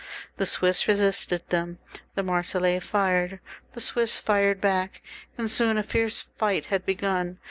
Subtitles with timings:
[0.37, 1.77] The Swiss resisted them;
[2.15, 3.39] the Marseillese fired,
[3.73, 5.03] the Swiss fired back,
[5.37, 7.37] and soon a fierce fight had begun.